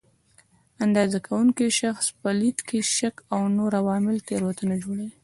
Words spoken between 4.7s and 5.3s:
جوړوي.